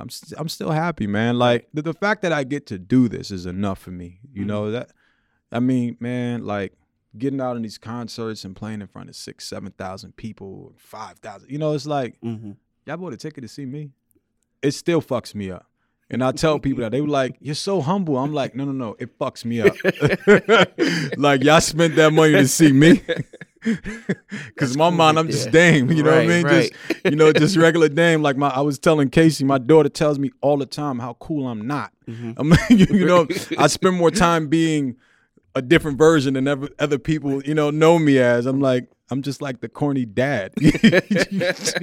[0.00, 1.38] I'm st- I'm still happy, man.
[1.38, 4.20] Like the, the fact that I get to do this is enough for me.
[4.32, 4.48] You Mm-hmm.
[4.48, 4.90] know that.
[5.50, 6.74] I mean, man, like
[7.16, 11.18] getting out in these concerts and playing in front of six, seven thousand people, five
[11.18, 11.50] thousand.
[11.50, 12.56] You know, it's like mhm.
[12.86, 13.90] y'all bought a ticket to see me.
[14.62, 15.66] It still fucks me up.
[16.10, 18.72] And I tell people that they were like, "You're so humble." I'm like, "No, no,
[18.72, 18.96] no.
[18.98, 19.74] It fucks me up.
[21.18, 23.02] like y'all spent that money to see me."
[24.48, 25.72] Because in my cool mind, I'm just there.
[25.72, 25.90] Dame.
[25.90, 26.44] You know what I mean?
[26.44, 26.72] right.
[26.88, 28.22] Just you know, just regular Dame.
[28.22, 31.46] Like my, I was telling Casey, my daughter tells me all the time how cool
[31.46, 31.92] I'm not.
[32.06, 32.32] Mm-hmm.
[32.36, 33.26] I'm, you, you know,
[33.58, 34.96] I spend more time being
[35.54, 38.46] a different version than ever, other people, you know, know me as.
[38.46, 40.52] I'm like, I'm just like the corny dad.
[40.56, 41.80] no, That's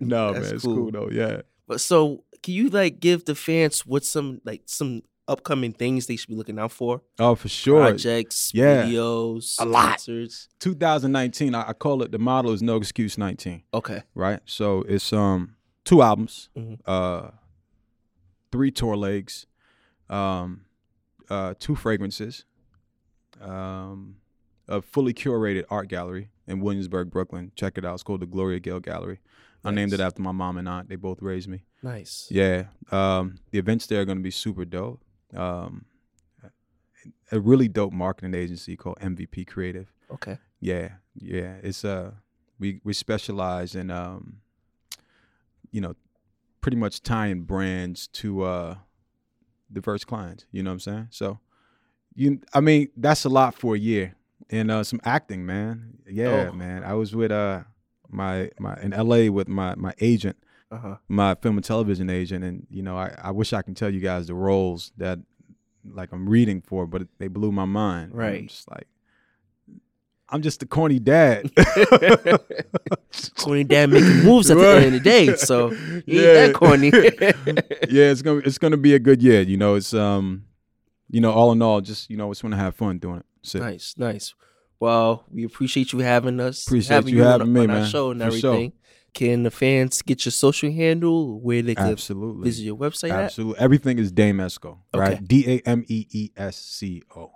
[0.00, 0.76] man, it's cool.
[0.76, 1.08] cool though.
[1.10, 1.42] Yeah.
[1.66, 6.16] But so, can you like give the fans what some like some upcoming things they
[6.16, 7.02] should be looking out for?
[7.18, 7.80] Oh, for sure.
[7.80, 8.84] Projects, Yeah.
[8.86, 9.88] videos, A lot.
[9.90, 10.48] concerts.
[10.60, 13.62] 2019, I, I call it the model is no excuse 19.
[13.74, 14.02] Okay.
[14.14, 14.40] right?
[14.46, 16.78] So it's um two albums, Mhm.
[16.86, 17.30] uh,
[18.50, 19.46] three tour legs,
[20.10, 20.62] um,
[21.30, 22.44] uh, two fragrances,
[23.40, 24.16] um,
[24.68, 27.52] a fully curated art gallery in Williamsburg, Brooklyn.
[27.56, 27.94] Check it out.
[27.94, 29.20] It's called the Gloria Gale Gallery.
[29.64, 30.88] I named it after my mom and aunt.
[30.88, 31.64] They both raised me.
[31.84, 32.26] Nice.
[32.30, 32.64] Yeah.
[32.90, 35.00] Um, the events there are going to be super dope.
[35.34, 35.84] Um,
[37.32, 39.92] a really dope marketing agency called MVP Creative.
[40.10, 40.38] Okay.
[40.60, 41.54] Yeah, yeah.
[41.62, 42.12] It's uh
[42.58, 44.36] we we specialize in um
[45.70, 45.94] you know
[46.60, 48.74] pretty much tying brands to uh
[49.72, 51.08] diverse clients, you know what I'm saying?
[51.10, 51.38] So
[52.14, 54.14] you I mean, that's a lot for a year.
[54.50, 55.98] And uh some acting, man.
[56.06, 56.52] Yeah, Oh.
[56.52, 56.84] man.
[56.84, 57.62] I was with uh
[58.10, 60.36] my my in LA with my my agent,
[60.72, 60.96] Uh huh.
[61.08, 64.00] my film and television agent and you know, I I wish I can tell you
[64.00, 65.18] guys the roles that
[65.84, 68.12] like I'm reading for, but they blew my mind.
[68.12, 68.86] And I'm just like
[70.30, 71.50] I'm just a corny dad.
[73.36, 74.76] corny dad making moves at the Right.
[74.84, 75.36] end of the day.
[75.36, 76.46] So he ain't Yeah.
[76.46, 76.90] that corny.
[77.90, 79.42] yeah, it's gonna it's gonna be a good year.
[79.42, 80.44] You know, it's um,
[81.10, 83.26] you know, all in all, just you know, just want to have fun doing it.
[83.42, 84.34] So nice, nice.
[84.80, 86.66] Well, we appreciate you having us.
[86.66, 87.88] Appreciate having you on- having me, on our man.
[87.88, 88.68] show and For sure.
[89.14, 93.24] Can the fans get your social handle where they can absolutely, visit your website at?
[93.24, 95.14] absolutely, everything is Dame Esco, Okay.
[95.14, 95.28] right?
[95.28, 97.32] D A M E E S C O.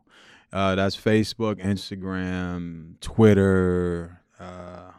[0.52, 4.20] Uh, that's Facebook, Instagram, Twitter.
[4.40, 4.90] Uh,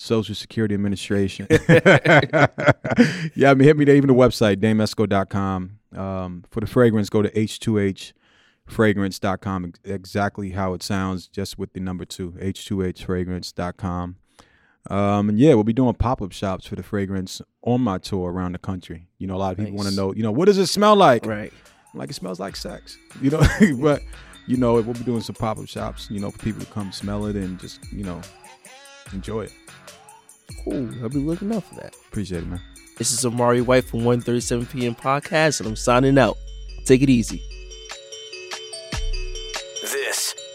[0.00, 1.48] Social Security Administration.
[1.50, 2.46] yeah,
[3.50, 5.80] I mean, hit me there, even the website, damesco.com.
[5.96, 9.64] Um, for the fragrance, go to h2hfragrance.com.
[9.64, 14.16] ex- Exactly how it sounds, just with the number two, h2hfragrance.com.
[14.88, 18.32] Um, and yeah, we'll be doing pop up shops for the fragrance on my tour
[18.32, 19.06] around the country.
[19.18, 20.96] You know, a lot of people want to know, you know, what does it smell
[20.96, 21.26] like?
[21.26, 21.52] Right.
[21.92, 23.42] I'm like, it smells like sex, you know,
[23.80, 24.02] but,
[24.46, 26.92] you know, we'll be doing some pop up shops, you know, for people to come
[26.92, 28.20] smell it and just, you know,
[29.12, 29.52] enjoy it.
[30.64, 30.88] Cool.
[31.02, 31.94] I'll be looking out for that.
[32.08, 32.60] Appreciate it, man.
[32.96, 36.36] This is Omari White from ONE37pm podcast, and I'm signing out.
[36.84, 37.42] Take it easy.
[39.82, 40.34] This